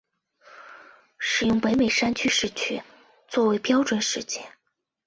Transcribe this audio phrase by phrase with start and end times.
[1.19, 2.81] 使用北美山区时区
[3.27, 4.43] 作为标准时间。